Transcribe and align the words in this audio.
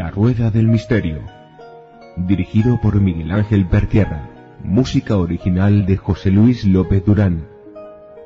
La 0.00 0.10
Rueda 0.10 0.50
del 0.50 0.66
Misterio. 0.66 1.22
Dirigido 2.16 2.80
por 2.80 2.98
Miguel 3.02 3.30
Ángel 3.32 3.68
Pertierra. 3.68 4.30
Música 4.64 5.18
original 5.18 5.84
de 5.84 5.98
José 5.98 6.30
Luis 6.30 6.64
López 6.64 7.04
Durán. 7.04 7.46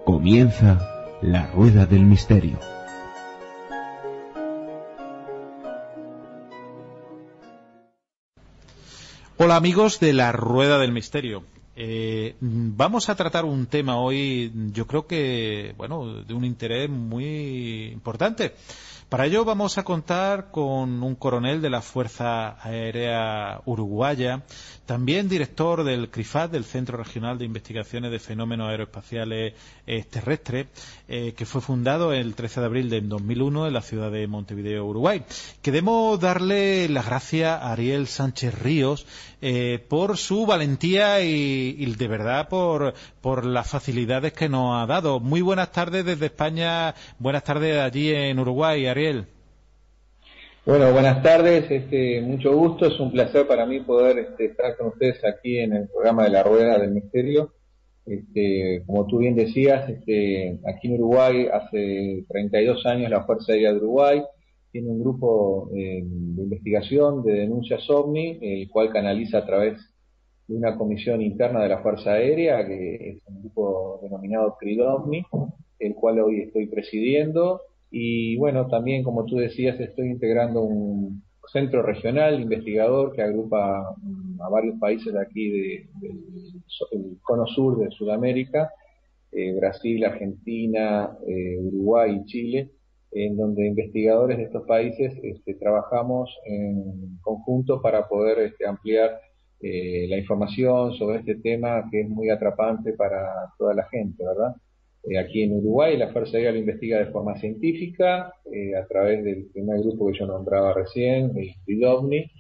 Comienza 0.04 0.78
La 1.20 1.50
Rueda 1.50 1.84
del 1.84 2.04
Misterio. 2.04 2.60
Hola 9.38 9.56
amigos 9.56 9.98
de 9.98 10.12
la 10.12 10.30
Rueda 10.30 10.78
del 10.78 10.92
Misterio. 10.92 11.42
Eh, 11.74 12.36
vamos 12.40 13.08
a 13.08 13.16
tratar 13.16 13.44
un 13.44 13.66
tema 13.66 13.96
hoy, 13.96 14.52
yo 14.72 14.86
creo 14.86 15.08
que, 15.08 15.74
bueno, 15.76 16.22
de 16.22 16.34
un 16.34 16.44
interés 16.44 16.88
muy 16.88 17.86
importante. 17.86 18.54
Para 19.14 19.26
ello 19.26 19.44
vamos 19.44 19.78
a 19.78 19.84
contar 19.84 20.50
con 20.50 21.00
un 21.04 21.14
coronel 21.14 21.62
de 21.62 21.70
la 21.70 21.82
Fuerza 21.82 22.56
Aérea 22.60 23.60
Uruguaya, 23.64 24.42
también 24.86 25.28
director 25.28 25.84
del 25.84 26.10
CRIFAT, 26.10 26.50
del 26.50 26.64
Centro 26.64 26.98
Regional 26.98 27.38
de 27.38 27.44
Investigaciones 27.44 28.10
de 28.10 28.18
Fenómenos 28.18 28.68
Aeroespaciales 28.68 29.54
Terrestres, 30.10 30.66
eh, 31.06 31.32
que 31.36 31.46
fue 31.46 31.60
fundado 31.60 32.12
el 32.12 32.34
13 32.34 32.58
de 32.58 32.66
abril 32.66 32.90
de 32.90 33.02
2001 33.02 33.68
en 33.68 33.72
la 33.72 33.82
ciudad 33.82 34.10
de 34.10 34.26
Montevideo, 34.26 34.84
Uruguay. 34.84 35.22
Queremos 35.62 36.18
darle 36.18 36.88
las 36.88 37.06
gracias 37.06 37.50
a 37.50 37.70
Ariel 37.70 38.08
Sánchez 38.08 38.60
Ríos 38.62 39.06
eh, 39.40 39.84
por 39.88 40.16
su 40.16 40.44
valentía 40.44 41.22
y, 41.22 41.76
y 41.78 41.94
de 41.94 42.08
verdad 42.08 42.48
por, 42.48 42.94
por 43.20 43.44
las 43.44 43.68
facilidades 43.68 44.32
que 44.32 44.48
nos 44.48 44.82
ha 44.82 44.86
dado. 44.86 45.20
Muy 45.20 45.40
buenas 45.40 45.70
tardes 45.70 46.04
desde 46.04 46.26
España, 46.26 46.94
buenas 47.18 47.44
tardes 47.44 47.78
allí 47.80 48.10
en 48.10 48.38
Uruguay, 48.38 48.86
Ariel. 48.86 49.03
Bueno, 50.64 50.92
buenas 50.92 51.22
tardes, 51.22 51.70
este, 51.70 52.22
mucho 52.22 52.56
gusto, 52.56 52.86
es 52.86 52.98
un 52.98 53.12
placer 53.12 53.46
para 53.46 53.66
mí 53.66 53.80
poder 53.80 54.18
este, 54.18 54.46
estar 54.46 54.78
con 54.78 54.88
ustedes 54.88 55.22
aquí 55.24 55.58
en 55.58 55.74
el 55.74 55.88
programa 55.88 56.24
de 56.24 56.30
la 56.30 56.42
Rueda 56.42 56.78
del 56.78 56.92
Misterio. 56.92 57.52
Este, 58.06 58.82
como 58.86 59.06
tú 59.06 59.18
bien 59.18 59.34
decías, 59.34 59.86
este, 59.90 60.58
aquí 60.66 60.88
en 60.88 60.94
Uruguay 60.94 61.48
hace 61.52 62.24
32 62.28 62.86
años 62.86 63.10
la 63.10 63.24
Fuerza 63.24 63.52
Aérea 63.52 63.72
de 63.72 63.78
Uruguay 63.78 64.22
tiene 64.72 64.88
un 64.88 65.00
grupo 65.00 65.70
eh, 65.74 66.02
de 66.02 66.42
investigación 66.42 67.22
de 67.22 67.32
denuncias 67.32 67.88
OVNI, 67.90 68.38
el 68.40 68.70
cual 68.70 68.90
canaliza 68.90 69.38
a 69.38 69.46
través 69.46 69.78
de 70.48 70.56
una 70.56 70.78
comisión 70.78 71.20
interna 71.20 71.62
de 71.62 71.68
la 71.68 71.82
Fuerza 71.82 72.12
Aérea, 72.12 72.66
que 72.66 73.10
es 73.10 73.22
un 73.26 73.40
grupo 73.40 74.00
denominado 74.02 74.56
CRIDOVNI, 74.58 75.26
el 75.78 75.94
cual 75.94 76.20
hoy 76.20 76.40
estoy 76.40 76.66
presidiendo 76.68 77.60
y 77.96 78.36
bueno, 78.38 78.66
también 78.66 79.04
como 79.04 79.24
tú 79.24 79.36
decías, 79.36 79.78
estoy 79.78 80.08
integrando 80.08 80.62
un 80.62 81.22
centro 81.52 81.80
regional 81.80 82.40
investigador 82.40 83.12
que 83.12 83.22
agrupa 83.22 83.94
a 84.40 84.48
varios 84.48 84.80
países 84.80 85.12
de 85.12 85.20
aquí 85.20 85.48
de, 85.48 85.88
del 86.00 87.18
cono 87.22 87.46
sur 87.46 87.78
de 87.78 87.92
Sudamérica, 87.92 88.68
eh, 89.30 89.54
Brasil, 89.54 90.04
Argentina, 90.04 91.16
eh, 91.24 91.56
Uruguay 91.60 92.16
y 92.16 92.24
Chile, 92.24 92.70
en 93.12 93.36
donde 93.36 93.64
investigadores 93.64 94.38
de 94.38 94.44
estos 94.44 94.66
países 94.66 95.14
este, 95.22 95.54
trabajamos 95.54 96.36
en 96.46 97.18
conjunto 97.20 97.80
para 97.80 98.08
poder 98.08 98.40
este, 98.40 98.66
ampliar 98.66 99.20
eh, 99.60 100.08
la 100.08 100.18
información 100.18 100.94
sobre 100.94 101.20
este 101.20 101.36
tema 101.36 101.88
que 101.92 102.00
es 102.00 102.08
muy 102.08 102.28
atrapante 102.28 102.92
para 102.94 103.52
toda 103.56 103.72
la 103.72 103.84
gente, 103.88 104.24
¿verdad? 104.26 104.56
Eh, 105.08 105.18
aquí 105.18 105.42
en 105.42 105.56
Uruguay 105.58 105.96
la 105.96 106.12
Fuerza 106.12 106.36
Aérea 106.38 106.56
investiga 106.56 106.98
de 106.98 107.12
forma 107.12 107.36
científica 107.36 108.32
eh, 108.50 108.74
a 108.74 108.86
través 108.86 109.22
del 109.24 109.46
primer 109.52 109.80
grupo 109.80 110.06
que 110.06 110.18
yo 110.18 110.26
nombraba 110.26 110.72
recién, 110.72 111.36
el 111.36 111.50
PIDOVNI, 111.66 112.30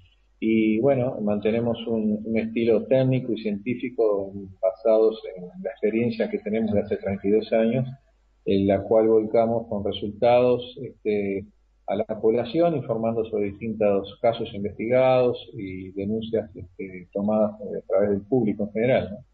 y 0.40 0.78
bueno, 0.80 1.18
mantenemos 1.22 1.78
un, 1.86 2.20
un, 2.24 2.38
estilo 2.38 2.84
técnico 2.86 3.32
y 3.32 3.42
científico 3.42 4.32
basados 4.60 5.22
en 5.36 5.44
la 5.62 5.70
experiencia 5.70 6.28
que 6.28 6.38
tenemos 6.38 6.72
de 6.72 6.80
hace 6.80 6.96
32 6.96 7.52
años, 7.52 7.88
en 8.44 8.66
la 8.66 8.82
cual 8.82 9.08
volcamos 9.08 9.66
con 9.68 9.84
resultados 9.84 10.78
este, 10.82 11.46
a 11.86 11.96
la 11.96 12.20
población, 12.20 12.76
informando 12.76 13.24
sobre 13.26 13.50
distintos 13.50 14.18
casos 14.20 14.52
investigados 14.54 15.38
y 15.54 15.92
denuncias 15.92 16.50
este, 16.54 17.08
tomadas 17.12 17.52
a 17.54 17.86
través 17.86 18.10
del 18.10 18.22
público 18.22 18.64
en 18.64 18.72
general. 18.72 19.10
¿no? 19.12 19.33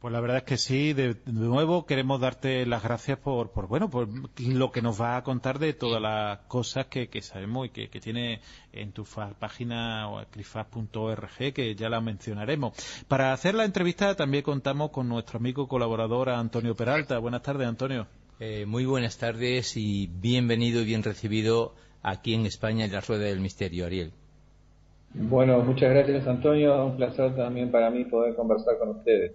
Pues 0.00 0.12
la 0.12 0.20
verdad 0.20 0.38
es 0.38 0.44
que 0.44 0.56
sí, 0.56 0.94
de, 0.94 1.12
de, 1.12 1.20
nuevo 1.26 1.84
queremos 1.84 2.22
darte 2.22 2.64
las 2.64 2.82
gracias 2.82 3.18
por, 3.18 3.50
por, 3.52 3.68
bueno, 3.68 3.90
por 3.90 4.08
lo 4.38 4.72
que 4.72 4.80
nos 4.80 4.98
va 4.98 5.18
a 5.18 5.22
contar 5.22 5.58
de 5.58 5.74
todas 5.74 6.00
las 6.00 6.38
cosas 6.46 6.86
que, 6.86 7.10
que 7.10 7.20
sabemos 7.20 7.66
y 7.66 7.68
que, 7.68 7.90
que, 7.90 8.00
tiene 8.00 8.40
en 8.72 8.92
tu 8.92 9.04
página 9.38 10.08
crifas.org, 10.30 11.52
que 11.52 11.74
ya 11.74 11.90
la 11.90 12.00
mencionaremos. 12.00 12.72
Para 13.08 13.34
hacer 13.34 13.54
la 13.54 13.66
entrevista 13.66 14.16
también 14.16 14.42
contamos 14.42 14.90
con 14.90 15.06
nuestro 15.06 15.38
amigo 15.38 15.68
colaborador 15.68 16.30
Antonio 16.30 16.74
Peralta. 16.74 17.18
Buenas 17.18 17.42
tardes, 17.42 17.68
Antonio. 17.68 18.06
Eh, 18.38 18.64
muy 18.64 18.86
buenas 18.86 19.18
tardes 19.18 19.76
y 19.76 20.06
bienvenido 20.06 20.80
y 20.80 20.86
bien 20.86 21.02
recibido 21.02 21.74
aquí 22.02 22.32
en 22.32 22.46
España 22.46 22.86
en 22.86 22.92
la 22.92 23.02
Rueda 23.02 23.24
del 23.24 23.40
Misterio, 23.40 23.84
Ariel. 23.84 24.14
Bueno, 25.12 25.60
muchas 25.62 25.90
gracias 25.90 26.26
Antonio, 26.26 26.86
un 26.86 26.96
placer 26.96 27.34
también 27.34 27.70
para 27.70 27.90
mí 27.90 28.04
poder 28.04 28.34
conversar 28.36 28.78
con 28.78 28.90
ustedes. 28.90 29.32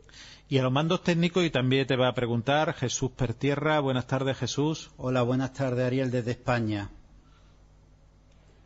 Y 0.48 0.58
a 0.60 0.64
los 0.64 0.72
mandos 0.72 1.04
técnicos, 1.04 1.44
y 1.44 1.50
también 1.50 1.88
te 1.88 1.96
va 1.96 2.08
a 2.08 2.14
preguntar 2.14 2.74
Jesús 2.74 3.12
Pertierra. 3.12 3.80
Buenas 3.80 4.06
tardes, 4.06 4.38
Jesús. 4.38 4.92
Hola, 4.96 5.24
buenas 5.24 5.54
tardes, 5.54 5.86
Ariel, 5.86 6.12
desde 6.12 6.32
España. 6.32 6.90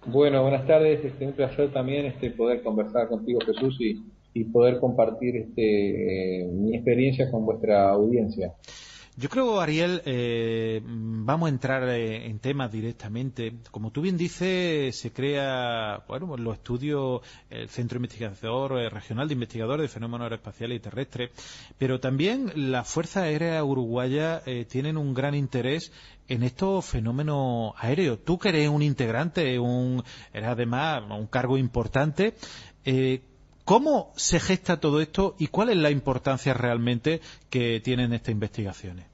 Bueno, 0.05 0.41
buenas 0.41 0.67
tardes. 0.67 1.03
Este, 1.03 1.25
un 1.25 1.33
placer 1.33 1.71
también 1.71 2.05
este, 2.05 2.31
poder 2.31 2.61
conversar 2.63 3.07
contigo, 3.07 3.39
Jesús, 3.45 3.77
y, 3.79 4.03
y 4.33 4.43
poder 4.45 4.79
compartir 4.79 5.37
este, 5.37 6.41
eh, 6.41 6.47
mi 6.47 6.75
experiencia 6.75 7.31
con 7.31 7.45
vuestra 7.45 7.89
audiencia. 7.89 8.53
Yo 9.19 9.27
creo, 9.27 9.59
Ariel, 9.59 10.01
eh, 10.05 10.81
vamos 10.81 11.47
a 11.47 11.49
entrar 11.49 11.83
eh, 11.89 12.25
en 12.27 12.39
temas 12.39 12.71
directamente. 12.71 13.53
Como 13.69 13.91
tú 13.91 13.99
bien 13.99 14.15
dices, 14.15 14.95
se 14.95 15.11
crea, 15.11 16.05
bueno, 16.07 16.37
los 16.37 16.53
estudios, 16.55 17.19
el 17.49 17.67
Centro 17.67 17.97
Investigador 17.97 18.79
eh, 18.79 18.89
Regional 18.89 19.27
de 19.27 19.33
Investigadores 19.33 19.83
de 19.83 19.93
Fenómenos 19.93 20.23
Aeroespaciales 20.23 20.77
y 20.77 20.79
Terrestres, 20.79 21.31
pero 21.77 21.99
también 21.99 22.53
la 22.71 22.85
Fuerza 22.85 23.23
Aérea 23.23 23.61
Uruguaya 23.61 24.41
eh, 24.45 24.63
tienen 24.63 24.95
un 24.95 25.13
gran 25.13 25.35
interés 25.35 25.91
en 26.29 26.43
estos 26.43 26.85
fenómenos 26.85 27.73
aéreos. 27.75 28.19
Tú 28.23 28.39
que 28.39 28.49
eres 28.49 28.69
un 28.69 28.83
integrante, 28.83 29.59
un, 29.59 30.01
eres 30.31 30.47
además 30.47 31.03
un 31.09 31.27
cargo 31.27 31.57
importante, 31.57 32.35
eh, 32.85 33.21
¿Cómo 33.69 34.13
se 34.15 34.39
gesta 34.39 34.79
todo 34.79 34.99
esto 34.99 35.35
y 35.37 35.45
cuál 35.45 35.69
es 35.69 35.77
la 35.77 35.91
importancia 35.91 36.55
realmente 36.55 37.19
que 37.51 37.79
tienen 37.81 38.13
estas 38.13 38.31
investigaciones? 38.31 39.05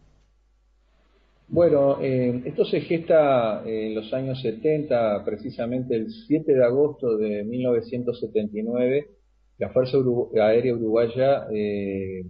Bueno, 1.49 2.01
eh, 2.01 2.41
esto 2.45 2.63
se 2.63 2.79
gesta 2.79 3.63
en 3.65 3.93
los 3.93 4.13
años 4.13 4.41
70, 4.41 5.25
precisamente 5.25 5.97
el 5.97 6.09
7 6.09 6.53
de 6.53 6.63
agosto 6.63 7.17
de 7.17 7.43
1979, 7.43 9.09
la 9.57 9.71
Fuerza 9.71 9.97
Aérea 10.41 10.73
Uruguaya 10.73 11.47
eh, 11.53 12.23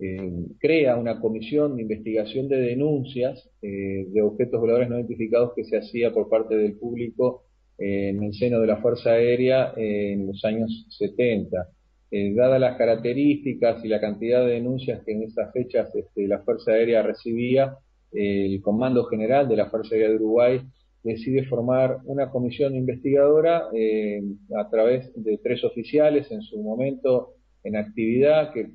eh, 0.00 0.32
crea 0.58 0.96
una 0.96 1.20
comisión 1.20 1.76
de 1.76 1.82
investigación 1.82 2.48
de 2.48 2.56
denuncias 2.56 3.48
eh, 3.62 4.06
de 4.08 4.22
objetos 4.22 4.58
voladores 4.58 4.88
no 4.88 4.96
identificados 4.96 5.52
que 5.54 5.62
se 5.62 5.76
hacía 5.76 6.12
por 6.12 6.28
parte 6.28 6.56
del 6.56 6.76
público 6.78 7.44
en 7.80 8.22
el 8.22 8.34
seno 8.34 8.60
de 8.60 8.66
la 8.66 8.76
Fuerza 8.76 9.12
Aérea 9.12 9.72
en 9.76 10.26
los 10.26 10.44
años 10.44 10.86
70. 10.90 11.68
Eh, 12.12 12.34
dadas 12.34 12.60
las 12.60 12.76
características 12.76 13.84
y 13.84 13.88
la 13.88 14.00
cantidad 14.00 14.44
de 14.44 14.54
denuncias 14.54 15.02
que 15.04 15.12
en 15.12 15.22
esas 15.22 15.52
fechas 15.52 15.94
este, 15.94 16.26
la 16.26 16.40
Fuerza 16.40 16.72
Aérea 16.72 17.02
recibía, 17.02 17.76
eh, 18.12 18.46
el 18.46 18.60
Comando 18.62 19.04
General 19.04 19.48
de 19.48 19.56
la 19.56 19.70
Fuerza 19.70 19.94
Aérea 19.94 20.10
de 20.10 20.16
Uruguay 20.16 20.60
decide 21.04 21.44
formar 21.46 21.98
una 22.04 22.30
comisión 22.30 22.74
investigadora 22.74 23.68
eh, 23.72 24.20
a 24.58 24.68
través 24.68 25.10
de 25.14 25.38
tres 25.38 25.62
oficiales, 25.64 26.30
en 26.32 26.42
su 26.42 26.60
momento 26.60 27.34
en 27.62 27.76
actividad, 27.76 28.52
que 28.52 28.70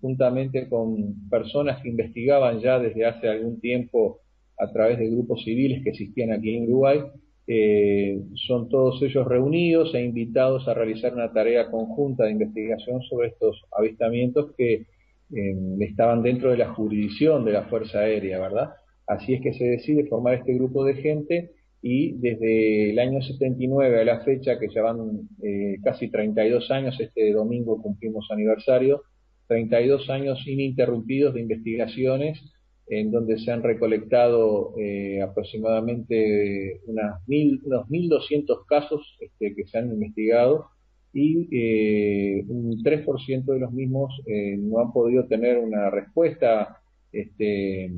juntamente 0.00 0.68
con 0.68 1.28
personas 1.30 1.80
que 1.82 1.90
investigaban 1.90 2.60
ya 2.60 2.78
desde 2.78 3.06
hace 3.06 3.28
algún 3.28 3.60
tiempo 3.60 4.20
a 4.58 4.72
través 4.72 4.98
de 4.98 5.08
grupos 5.08 5.44
civiles 5.44 5.82
que 5.84 5.90
existían 5.90 6.32
aquí 6.32 6.56
en 6.56 6.64
Uruguay, 6.64 7.00
eh, 7.46 8.20
son 8.34 8.68
todos 8.68 9.00
ellos 9.02 9.26
reunidos 9.26 9.94
e 9.94 10.02
invitados 10.02 10.66
a 10.66 10.74
realizar 10.74 11.14
una 11.14 11.32
tarea 11.32 11.70
conjunta 11.70 12.24
de 12.24 12.32
investigación 12.32 13.02
sobre 13.02 13.28
estos 13.28 13.64
avistamientos 13.70 14.52
que 14.56 14.86
eh, 15.34 15.56
estaban 15.80 16.22
dentro 16.22 16.50
de 16.50 16.56
la 16.56 16.74
jurisdicción 16.74 17.44
de 17.44 17.52
la 17.52 17.64
Fuerza 17.64 18.00
Aérea, 18.00 18.40
¿verdad? 18.40 18.70
Así 19.06 19.34
es 19.34 19.40
que 19.40 19.52
se 19.52 19.64
decide 19.64 20.06
formar 20.06 20.34
este 20.34 20.54
grupo 20.54 20.84
de 20.84 20.94
gente 20.94 21.52
y 21.82 22.12
desde 22.18 22.90
el 22.90 22.98
año 22.98 23.22
79 23.22 24.00
a 24.00 24.04
la 24.04 24.20
fecha, 24.20 24.58
que 24.58 24.68
ya 24.68 24.82
van 24.82 25.28
eh, 25.42 25.76
casi 25.84 26.10
32 26.10 26.70
años, 26.72 26.98
este 26.98 27.32
domingo 27.32 27.80
cumplimos 27.80 28.28
aniversario, 28.30 29.02
32 29.46 30.10
años 30.10 30.44
ininterrumpidos 30.46 31.34
de 31.34 31.42
investigaciones 31.42 32.40
en 32.88 33.10
donde 33.10 33.38
se 33.38 33.50
han 33.50 33.62
recolectado 33.62 34.74
eh, 34.78 35.20
aproximadamente 35.20 36.80
unas 36.86 37.26
mil, 37.26 37.60
unos 37.64 37.88
1.200 37.88 38.64
casos 38.66 39.16
este, 39.20 39.54
que 39.54 39.66
se 39.66 39.78
han 39.78 39.90
investigado 39.90 40.66
y 41.12 41.48
eh, 41.50 42.44
un 42.48 42.82
3% 42.82 43.44
de 43.44 43.58
los 43.58 43.72
mismos 43.72 44.12
eh, 44.26 44.56
no 44.58 44.80
han 44.80 44.92
podido 44.92 45.26
tener 45.26 45.58
una 45.58 45.90
respuesta 45.90 46.80
este, 47.10 47.90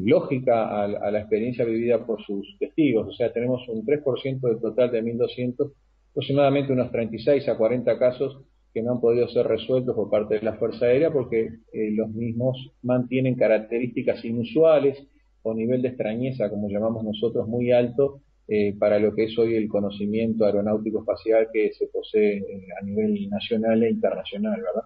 lógica 0.00 0.84
a, 0.84 1.10
la 1.10 1.20
experiencia 1.20 1.64
vivida 1.66 2.06
por 2.06 2.22
sus 2.22 2.56
testigos. 2.58 3.08
O 3.08 3.12
sea, 3.12 3.32
tenemos 3.32 3.68
un 3.68 3.84
3% 3.84 4.40
del 4.40 4.60
total 4.60 4.90
de 4.90 5.02
1.200, 5.02 5.72
aproximadamente 6.10 6.72
unos 6.72 6.90
36 6.90 7.46
a 7.48 7.58
40 7.58 7.98
casos 7.98 8.40
que 8.72 8.82
no 8.82 8.92
han 8.92 9.00
podido 9.00 9.28
ser 9.28 9.46
resueltos 9.46 9.94
por 9.94 10.10
parte 10.10 10.36
de 10.36 10.42
la 10.42 10.54
Fuerza 10.54 10.86
Aérea 10.86 11.12
porque 11.12 11.58
eh, 11.72 11.90
los 11.92 12.10
mismos 12.10 12.72
mantienen 12.82 13.34
características 13.34 14.24
inusuales 14.24 15.06
o 15.42 15.54
nivel 15.54 15.82
de 15.82 15.88
extrañeza, 15.88 16.48
como 16.48 16.68
llamamos 16.68 17.04
nosotros, 17.04 17.46
muy 17.46 17.72
alto 17.72 18.20
eh, 18.48 18.74
para 18.78 18.98
lo 18.98 19.14
que 19.14 19.24
es 19.24 19.38
hoy 19.38 19.56
el 19.56 19.68
conocimiento 19.68 20.46
aeronáutico 20.46 21.00
espacial 21.00 21.48
que 21.52 21.72
se 21.74 21.86
posee 21.88 22.38
eh, 22.38 22.66
a 22.80 22.84
nivel 22.84 23.28
nacional 23.28 23.82
e 23.82 23.90
internacional, 23.90 24.60
¿verdad? 24.60 24.84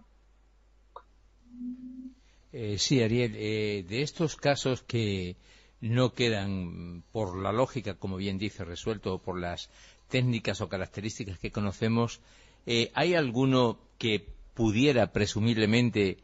sí, 2.78 3.02
Ariel, 3.02 3.32
de 3.32 4.00
estos 4.00 4.34
casos 4.34 4.82
que 4.82 5.36
no 5.82 6.14
quedan, 6.14 7.02
por 7.12 7.36
la 7.36 7.52
lógica, 7.52 7.98
como 7.98 8.16
bien 8.16 8.38
dice, 8.38 8.64
resueltos, 8.64 9.20
por 9.20 9.38
las 9.38 9.68
técnicas 10.08 10.62
o 10.62 10.68
características 10.68 11.38
que 11.38 11.50
conocemos, 11.50 12.22
eh, 12.66 12.90
¿Hay 12.94 13.14
alguno 13.14 13.78
que 13.98 14.24
pudiera, 14.54 15.12
presumiblemente, 15.12 16.18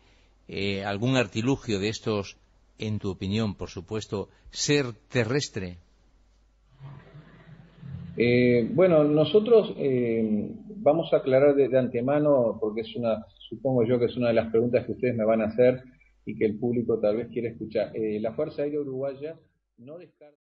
eh, 0.49 0.85
algún 0.85 1.17
artilugio 1.17 1.79
de 1.79 1.89
estos, 1.89 2.37
en 2.79 2.99
tu 2.99 3.11
opinión, 3.11 3.55
por 3.55 3.71
supuesto, 3.71 4.29
ser 4.51 4.87
terrestre? 5.09 5.79
Eh, 8.17 8.69
bueno, 8.73 9.05
nosotros 9.05 9.75
vamos 10.77 11.13
a 11.13 11.19
aclarar 11.19 11.55
de, 11.55 11.79
antemano, 11.79 12.59
porque 12.61 12.83
es 12.83 12.95
una, 12.97 13.25
supongo 13.49 13.85
yo 13.85 13.99
que 13.99 14.07
es 14.07 14.17
una 14.17 14.29
de 14.29 14.35
las 14.35 14.51
preguntas 14.51 14.85
que 14.85 14.93
ustedes 14.93 15.17
me 15.17 15.25
van 15.25 15.41
a 15.41 15.47
hacer 15.47 15.83
y 16.27 16.37
que 16.37 16.45
el 16.45 16.59
público 16.59 16.99
tal 16.99 17.17
vez 17.17 17.29
quiere 17.29 17.49
escuchar. 17.49 17.93
la 17.95 18.33
Fuerza 18.33 18.63
Aérea 18.63 18.81
Uruguaya 18.81 19.37
no 19.79 19.97
descarta. 19.97 20.42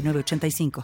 85 0.00 0.70